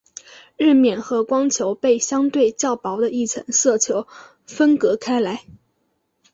[0.57, 4.07] 日冕和光球被相对较薄的一层色球
[4.47, 5.45] 分隔开来。